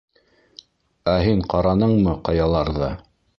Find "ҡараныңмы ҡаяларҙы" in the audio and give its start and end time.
1.53-2.91